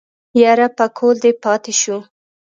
يره 0.41 0.67
پکول 0.77 1.15
دې 1.23 1.31
پاتې 1.43 1.73
شو. 1.81 1.97